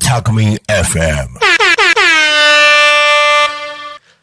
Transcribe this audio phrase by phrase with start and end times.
[0.00, 1.28] タクミン FM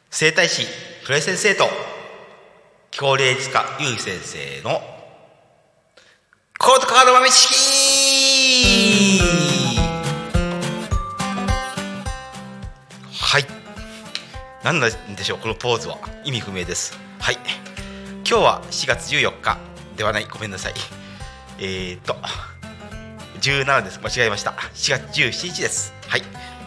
[0.09, 0.65] 整体師
[1.05, 1.65] 黒井先生と
[2.89, 4.81] 気候霊術家ゆう先生の
[6.57, 9.21] コートカード豆知識。
[13.11, 13.45] はい。
[14.63, 15.99] 何なんでしょうこのポーズは。
[16.25, 16.97] 意味不明です。
[17.19, 17.37] はい。
[18.25, 19.57] 今日は4月14日
[19.97, 20.25] ではない。
[20.25, 20.73] ごめんなさい。
[21.59, 22.15] えー、っと
[23.41, 23.99] 17です。
[23.99, 24.51] 間違えました。
[24.51, 25.93] 4月17日です。
[26.07, 26.21] はい。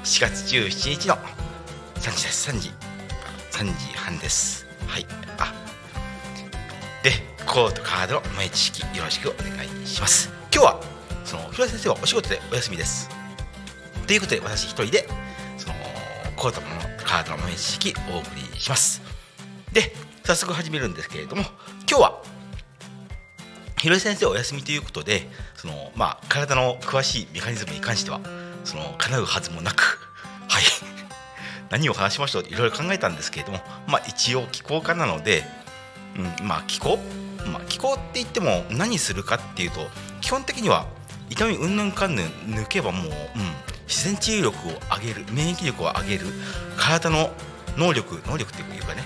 [0.05, 2.51] 4月17日の3時です。
[2.51, 2.70] 3時。
[3.52, 4.66] 3時半です。
[4.87, 5.06] はい。
[5.38, 5.55] あ。
[7.02, 7.12] で
[7.46, 10.30] コートカードの前知識よろしくお願いします。
[10.52, 10.80] 今日は
[11.24, 13.09] その広井先生はお仕事でお休みです。
[14.07, 15.09] ということで私一人で
[15.57, 15.74] その
[16.37, 16.66] コートの
[17.02, 19.01] カードの前知識お送りします。
[19.73, 19.90] で
[20.27, 21.43] 早速始めるんですけれども
[21.88, 22.23] 今日は
[23.79, 28.21] 広井先生お休みということでその、まあ、体の詳しいメカニズムに関しては
[28.65, 30.01] その叶うはずもなく
[30.51, 30.65] はい。
[31.71, 35.45] 何を話しましょうといろいろ考えたんですけれども、まあ、一応気候家なので、
[36.16, 36.99] うん、まあ気候、
[37.46, 39.88] まあ、気候って言っても何するかっていうと
[40.21, 40.87] 基本的には
[41.30, 43.13] 痛みうんぬんかんぬん抜けばもう、うん、
[43.87, 46.27] 自然治癒力を上げる免疫力を上げる
[46.77, 47.33] 体の
[47.77, 49.05] 能力能力っていうかね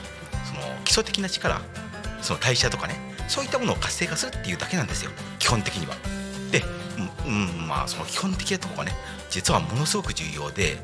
[0.91, 1.61] 基礎的な力
[2.21, 2.97] その代謝とかね
[3.29, 5.13] そういったものを活性化するっていうだけなんですよ。
[5.39, 5.95] 基本的には。
[6.51, 6.65] で、
[7.25, 8.93] うん、まあその基本的なとこがね
[9.31, 10.79] 実はものすごく重要で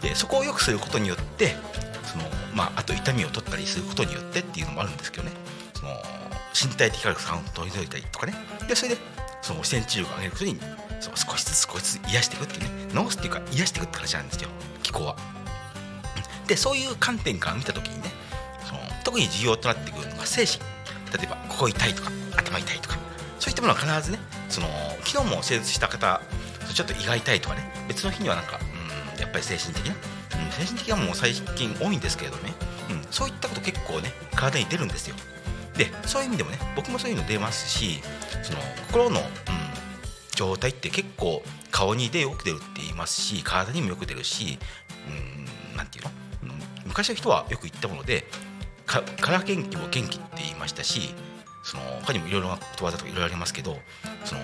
[0.00, 1.56] でそこを良くすることによって
[2.04, 2.24] その、
[2.54, 5.32] まあ、あと痛みを取ったりすることによってっていうのもあるんですけどね。
[5.74, 5.90] その
[6.54, 8.34] 身体的悪さを取り除いたりとかね。
[8.68, 8.98] でそれで
[9.42, 10.60] その自然治癒を上げることに
[11.00, 12.70] その少しずつ少しずつ癒していくっていうね。
[12.94, 14.48] 治すっていうか癒していくって話なんですよ。
[14.84, 15.16] 気候は。
[16.46, 18.27] でそういう観点から見た時にね
[19.04, 20.58] 特に重要となってくるのが精神。
[21.16, 22.98] 例えばここ痛いとか頭痛いとか。
[23.38, 24.66] そういったものは必ずねその
[25.04, 26.20] 昨日も手術した方
[26.74, 28.58] ちょっと胃が痛いとかね別の日にはなんか、
[29.14, 32.52] うん、やっぱり精神的な、うん、精神的はもう最近多いんですけれどね、
[32.90, 35.16] うん、そういったこと結構ね体に出るんですよ。
[35.76, 38.00] でそういう意味でもね僕もそういうの出ますし
[38.42, 39.26] その心の、うん、
[40.34, 44.58] 状態って結構顔に出よく出るって言いますし体にもよく出るし、
[45.08, 46.10] うん、なんていうの、
[46.86, 48.24] 昔の人はよく言ったもので
[48.88, 51.14] かから元気も元気って言いましたし
[51.62, 53.76] その他にもいろいろなことわざとかいろいろありますけど
[54.24, 54.40] その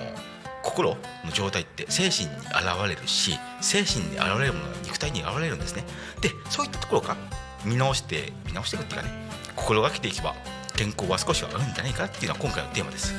[0.63, 0.97] 心の
[1.33, 2.55] 状態って精神に現
[2.87, 5.85] れるし精神に現れるものが肉体に現れるんですね。
[6.21, 7.17] でそういったところから
[7.65, 9.13] 見直して見直していくっていうかね
[9.57, 10.35] 心がけていけば
[10.77, 13.15] 健康は少しはあるんじゃないかっていうのは今回のテーマです。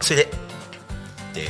[0.00, 0.30] それで
[1.34, 1.48] で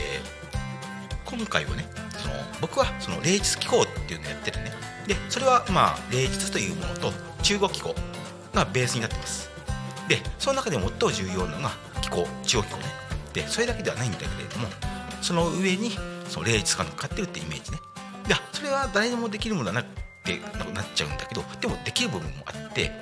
[1.24, 1.86] 今回はね
[2.18, 4.72] その僕はその霊術機構っていうのをやってるね。
[5.06, 7.12] でそれはまあ霊術というものと
[7.42, 7.94] 中国機構。
[8.54, 9.50] がベースになってます。
[10.08, 11.70] でその中で最も重要なのが
[12.00, 12.84] 気候中国気候ね。
[13.32, 14.68] でそれだけではないんだけれども
[15.22, 15.92] その上に
[16.28, 17.78] その霊術が乗っかってるってイメージね。
[18.26, 19.84] いやそれは誰でもできるものだなっ
[20.24, 20.38] て
[20.74, 22.92] なっちゃうんだけどでもできる部分もあってで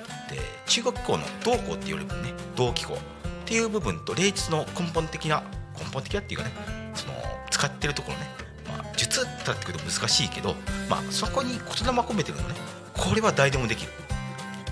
[0.65, 2.33] 中国気候の道向っていう部分ね。
[2.55, 2.95] 道気候。
[2.95, 2.97] っ
[3.45, 5.43] ていう部分と霊術の根本的な
[5.77, 6.53] 根本的なっていうかね
[6.93, 7.13] その
[7.49, 8.27] 使ってるところね、
[8.65, 10.55] まあ、術だってくると難しいけど、
[10.89, 12.55] まあ、そこに言霊込めてるのね。
[12.93, 13.91] これは誰でもできる。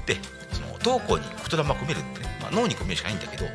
[0.06, 0.18] で
[0.82, 3.46] その道向に言霊込めるってね、まあ、脳に込めるしかないんだけど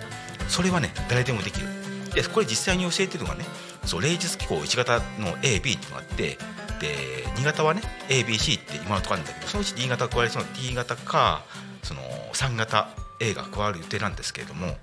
[0.49, 1.67] それはね誰でもできる。
[2.15, 3.45] でこれ実際に教えてるのがね
[3.85, 6.39] そう霊術機構1型の AB ってのがあって
[6.81, 11.43] で2型はね ABC って今のところあるんだけどそのうち D 型加わりそうな D 型か
[11.83, 12.01] その
[12.33, 12.89] 3型
[13.21, 14.77] A が加わる予定なんですけれども、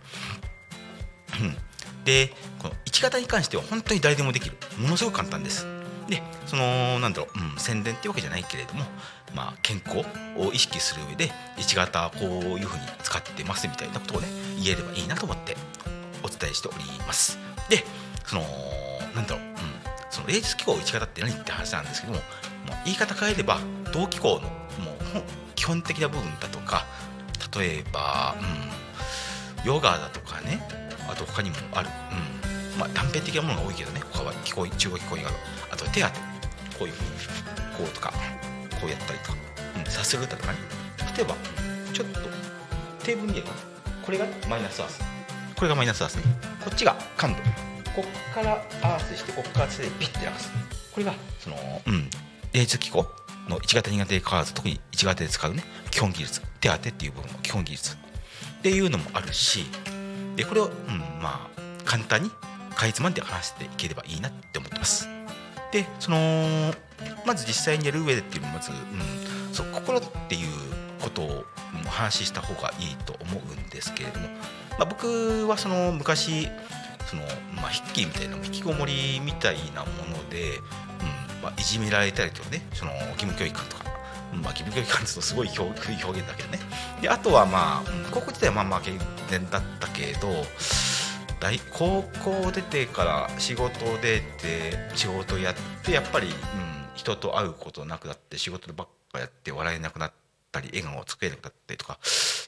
[2.05, 4.57] でこの1型に関しては本当に誰でもできる。
[4.77, 5.65] ものすごく簡単です。
[6.07, 8.83] でそのなんだろう、うん、宣伝っていうわけじゃないけれども、
[9.35, 9.99] まあ、健康
[10.37, 14.27] を意識する上で1型こういうふうに使ってますみたいなことをね
[14.61, 15.55] 言えればいいなと思って
[16.23, 17.37] お伝えしております。
[17.69, 17.83] で
[18.25, 18.41] その
[19.15, 19.55] なんだろう、うん、
[20.09, 22.25] その霊術機構1型って何って話なんですけどももう
[22.85, 23.59] 言い方変えれば
[23.93, 25.23] 同機構のもう
[25.55, 26.85] 基本的な部分だとか
[27.57, 28.35] 例えば、
[29.63, 30.61] うん、ヨガだとかね
[31.09, 31.89] あと他にもある、
[32.45, 34.01] うんまあ、断片的なものが多いけどね。
[34.11, 35.31] 他は気候中国気候以外は
[35.71, 36.31] あと手当て。
[36.81, 37.09] こういうふうに
[37.77, 38.11] こうとか
[38.81, 39.37] こうやったりとか、
[39.77, 40.57] うん、さするだとかね。
[41.15, 41.35] 例えば
[41.93, 42.19] ちょっと
[43.05, 43.49] テーブル見えば
[44.03, 44.99] これがマイナスアース。
[45.55, 46.23] これがマイナスアースね。
[46.59, 47.37] こっちが感度。
[47.95, 50.49] こっからアースしてこっから手でピッて流す。
[50.91, 52.09] これがそのうん
[52.51, 53.05] 霊術機構
[53.47, 55.63] の1型2型で変わらず特に1型で使うね。
[55.91, 56.41] 基本技術。
[56.59, 57.95] 手当てっていう部分の基本技術。
[57.95, 59.65] っていうのもあるし。
[60.35, 62.31] でこれを、うん、まあ簡単に
[62.75, 65.07] かいつまんで話していければいいなって思ってます。
[65.71, 66.73] でその
[67.25, 70.47] まず実際にやる上でっていうのはまず、うん、そう心っていう
[71.01, 71.45] ことを
[71.85, 74.35] う話した方がいいと思うんですけれども、ま
[74.81, 76.47] あ、僕はその昔
[77.07, 77.23] その、
[77.55, 83.85] まあ、ヒッキーみたいな引きこもりみたいなもので、うんまあ、いじめられたりとかねその義務教育とか、
[84.33, 85.63] まあ、義務教育感とすごい表
[86.03, 86.59] 表現だけどね。
[87.01, 90.27] であとはまあ高校自体はまあまあ健全だったけど
[91.41, 96.33] 大高校出てから仕事出て仕事やってやっぱり、うん、
[96.93, 100.11] 人と会うことなくなって仕事ばっかやって笑えなくなっ
[100.51, 101.97] たり笑顔を作れなくなったりとか。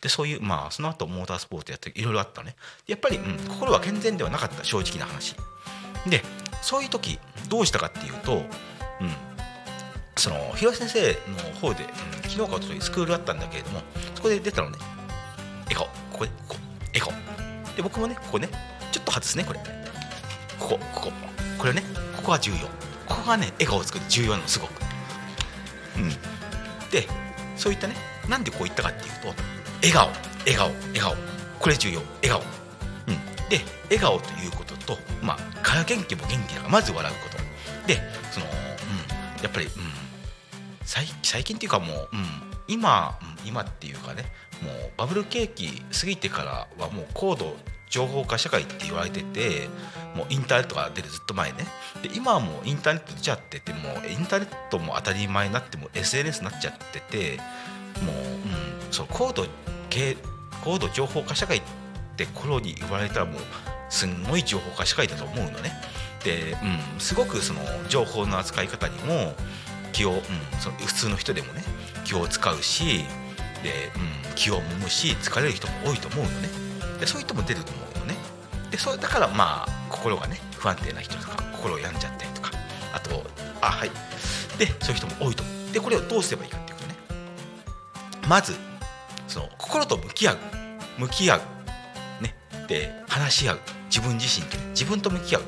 [0.01, 2.55] でそういうまあその後モータースポーツやっていろいろあったね。
[2.85, 4.63] やっぱり、うん、心は健全ではなかった。
[4.63, 5.35] 正直な話。
[6.07, 6.21] で
[6.61, 7.19] そういう時
[7.49, 8.43] どうしたかっていうと、うん、
[10.17, 13.81] その広瀬先生の方で、うん、昨日かおとといスクールあったんだけれども
[14.13, 14.77] そこで出たのね。
[15.69, 15.85] 笑顔。
[16.11, 16.55] ここでここ
[16.93, 17.11] 笑顔。
[17.75, 18.49] で僕もねここね
[19.03, 19.59] と外すねこれ。
[20.59, 21.11] ここここ。
[21.57, 21.83] これね
[22.17, 22.57] ここは重要。
[23.07, 24.05] ここがね笑顔を作る。
[24.09, 24.71] 重要なのすごく。
[25.97, 26.09] うん。
[26.89, 27.07] で
[27.55, 27.95] そういったね
[28.29, 29.27] なんでこう言ったかっていうと
[29.81, 30.07] 笑顔。
[30.39, 30.67] 笑顔。
[30.67, 31.15] 笑顔。
[31.59, 32.01] これ重要。
[32.21, 32.41] 笑顔。
[33.07, 33.49] うん。
[33.49, 37.87] で笑顔ということとまあから元気も元気だからまず笑うこと。
[37.87, 37.99] で
[38.31, 39.43] そのうん。
[39.43, 40.03] やっぱりうん。
[40.85, 42.25] 最近っていうかもう、うん、
[42.67, 44.23] 今、今っていうかね
[44.61, 47.55] もうバブル景気過ぎてからはもう高度
[47.93, 49.69] 情報化社会って言われてて
[50.15, 51.67] もうインターネットが出るずっと前ね。
[52.01, 57.37] で今はもうインターネット出ちゃっててもうインターネットも当たり前になっても SNS になっちゃってて
[58.03, 59.45] もう、うん、そう高度
[60.63, 61.61] 高度情報化社会っ
[62.17, 63.41] て頃に言われたらもう
[63.89, 65.71] すんごい情報化社会だと思うのね。
[66.23, 67.59] で、うん、すごくその
[67.89, 69.35] 情報の扱い方にも
[69.91, 70.19] 気を、うん、
[70.59, 71.61] その普通の人でもね
[72.05, 73.05] 気を使うし
[73.63, 76.49] で、うん、気をもむし疲れる人も多いと思うのね。
[76.99, 78.15] でそういう人も出ると思うのね。
[78.69, 82.51] でそうだからまあ心がね不安定な人とか心を病んじゃったりとか
[82.93, 83.23] あと
[83.61, 83.91] あはい。
[84.57, 85.73] でそういう人も多いと思う。
[85.73, 86.95] でこれをどうすればいいかっていうことね。
[88.27, 88.55] まず
[89.27, 90.37] その心と向き合う。
[90.99, 91.41] 向き合う。
[92.21, 92.35] ね。
[92.67, 93.59] で話し合う。
[93.89, 95.43] 自分自身とね自分と向き合う。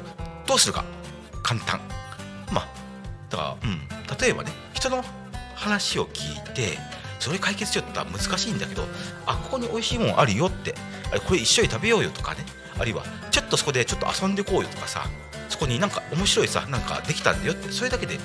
[0.47, 0.83] どうするか。
[1.43, 1.79] 簡単。
[2.51, 2.67] まあ
[3.29, 3.79] だからうん。
[4.19, 5.03] 例えばね人の
[5.55, 6.77] 話を聞いて
[7.25, 8.83] それ解決しようって言ったら難しいんだけど
[9.25, 10.75] あここに美味しいもんあるよって
[11.11, 12.45] あこれ一緒に食べようよとかね。
[12.77, 15.09] あるいはちょっとそこでちょっと遊んでこうよとかさ
[15.49, 18.19] そこになんか面白いさなんかできたんだよってそれだけで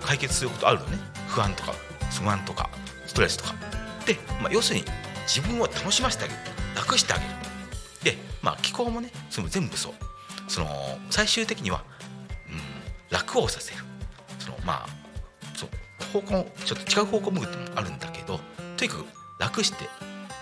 [0.00, 0.98] 解決することあるのね。
[1.28, 1.74] 不安とか
[2.10, 2.68] 不安とか
[3.06, 3.54] ストレスとか。
[4.04, 4.84] で、まあ、要するに
[5.28, 6.40] 自分を楽しませてあげる。
[6.74, 7.30] 楽してあげる。
[8.02, 9.92] でまあ気候もねその全部そう。
[10.48, 10.66] その
[11.10, 11.84] 最終的には、
[12.48, 12.60] うん、
[13.10, 13.78] 楽をさせる。
[14.40, 14.99] そのまあ
[16.12, 18.40] 方向ちょっと違う方向向くってもあるんだけど
[18.76, 19.04] とにかく
[19.38, 19.88] 楽して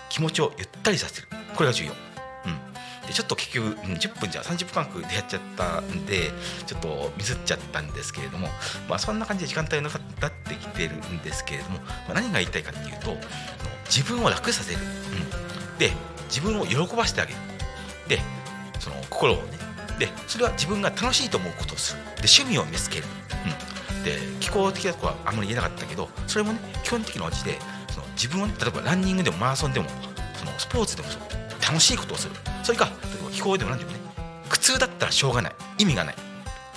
[0.09, 1.27] 気持ちをゆったりさせる。
[1.55, 6.31] これが重要、うん、でちょっと結局10分じゃ30分間隔でやっちゃったんで
[6.65, 8.47] ちょっとミスっちゃったんですけれども、
[8.87, 13.15] まあ、そんな感じで時間帯のかかってきてるんですけれども、まあ、何が言いたいかっていうと
[13.85, 15.91] 自分を楽させる、うん、で
[16.29, 17.39] 自分を喜ばせてあげる。
[18.07, 18.19] で
[18.79, 19.43] その心をね。
[19.99, 21.99] でそれは自分が楽しいと思うことをする。
[22.03, 23.05] で趣味を見つける、
[23.45, 23.78] うん、
[24.09, 27.57] で気候的なことはあんまり言えなかったけどそれもね基本的な味で
[27.89, 29.87] その自分をね例えばランニングでもマラソンでも
[30.35, 31.21] そのスポーツでもそう
[31.61, 32.33] 楽しいことをする。
[32.63, 33.99] それか例えば気候でも何でもね
[34.49, 35.53] 苦痛だったらしょうがない。
[35.77, 36.15] 意味がない。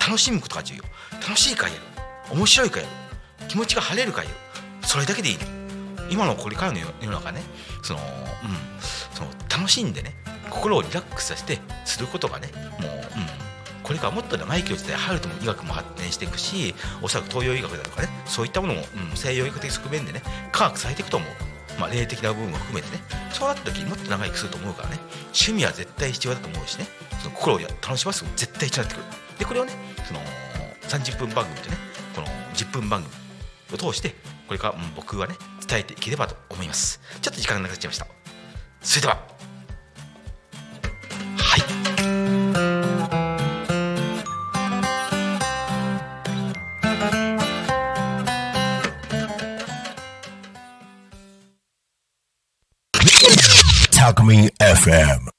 [0.00, 0.82] 楽しむことが重要。
[1.26, 1.82] 楽しいからやる。
[2.36, 3.48] 面白いからやる。
[3.48, 4.36] 気持ちが晴れるからやる。
[4.82, 5.62] それだけでいいの
[6.10, 7.42] 今のこれからの世世の中ね
[7.82, 8.06] その,、うん、
[9.14, 10.14] その楽しんでね
[10.50, 12.48] 心をリラックスさせてすることがね
[12.78, 13.51] もう、うん、
[13.82, 20.22] これからもっと長生きをしてハルトも医学も発展していくしおそらく東洋医学だとかねそういったものも、うん、西洋医学的側面でね
[20.52, 26.86] 科学されていくと思う、まあ、霊的な部分も含めてねそうなった時にもっと長生きすると思うからね趣味は絶対必要だと思うしね
[27.20, 29.38] その心を楽します絶対必要になってくる。
[29.38, 29.72] でこれをね
[30.06, 30.20] その
[30.82, 31.76] 30分番組とね
[32.14, 33.14] この10分番組
[33.74, 34.14] を通して
[34.46, 35.34] これから、僕はね
[35.66, 37.00] 伝えていければと思います。
[37.22, 38.06] ちょっと時間がなくなっちゃいました。
[38.82, 39.31] それでは。
[54.22, 55.31] Alchemy FM.